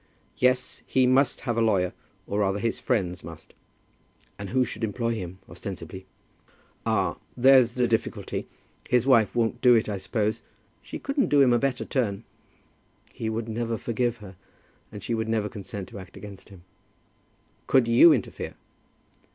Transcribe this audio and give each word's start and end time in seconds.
"Yes, 0.39 0.81
he 0.87 1.05
must 1.05 1.41
have 1.41 1.59
a 1.59 1.61
lawyer; 1.61 1.93
or 2.25 2.39
rather 2.39 2.57
his 2.57 2.79
friends 2.79 3.23
must." 3.23 3.53
"And 4.39 4.49
who 4.49 4.65
should 4.65 4.83
employ 4.83 5.13
him, 5.13 5.37
ostensibly?" 5.47 6.07
"Ah; 6.87 7.17
there's 7.37 7.75
the 7.75 7.87
difficulty. 7.87 8.47
His 8.89 9.05
wife 9.05 9.35
wouldn't 9.35 9.61
do 9.61 9.75
it, 9.75 9.87
I 9.87 9.97
suppose? 9.97 10.41
She 10.81 10.97
couldn't 10.97 11.29
do 11.29 11.41
him 11.43 11.53
a 11.53 11.59
better 11.59 11.85
turn." 11.85 12.23
"He 13.13 13.29
would 13.29 13.47
never 13.47 13.77
forgive 13.77 14.17
her. 14.25 14.35
And 14.91 15.03
she 15.03 15.13
would 15.13 15.29
never 15.29 15.47
consent 15.47 15.87
to 15.89 15.99
act 15.99 16.17
against 16.17 16.49
him." 16.49 16.63
"Could 17.67 17.87
you 17.87 18.11
interfere?" 18.11 18.55